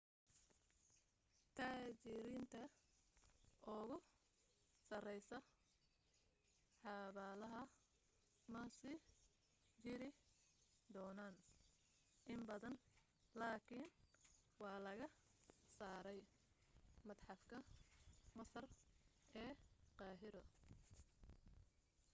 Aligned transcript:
taajiriinta 1.57 2.61
ugu 3.77 3.97
sareysa 4.87 5.37
xabaalaha 6.81 7.61
ma 8.53 8.61
sii 8.77 8.97
jiri 9.83 10.09
doonaaan 10.93 11.35
in 12.33 12.39
badan 12.49 12.75
lakin 13.41 13.85
waa 14.61 14.77
laga 14.85 15.07
saaray 15.77 16.19
madxafka 17.07 17.57
masar 18.37 18.65
ee 19.43 19.51
qahiro 19.99 20.41